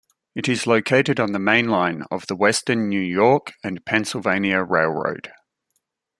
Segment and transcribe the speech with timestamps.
[0.33, 5.31] It is located on the mainline of the Western New York and Pennsylvania Railroad.